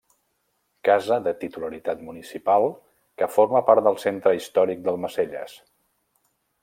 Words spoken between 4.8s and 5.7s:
d'Almacelles.